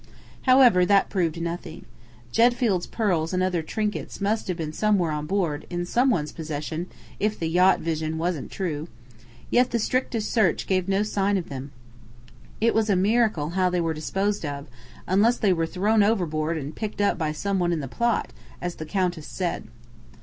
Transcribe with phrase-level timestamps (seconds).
[0.47, 1.85] "However, that proved nothing.
[2.33, 6.87] Jedfield's pearls and other trinkets must have been somewhere on board, in someone's possession,
[7.19, 8.87] if the yacht vision wasn't true.
[9.51, 11.71] Yet the strictest search gave no sign of them.
[12.59, 14.65] It was a miracle how they were disposed of,
[15.05, 18.85] unless they were thrown overboard and picked up by someone in the plot, as the
[18.87, 19.65] Countess said."